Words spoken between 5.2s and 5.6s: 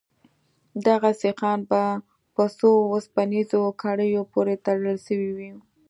وو.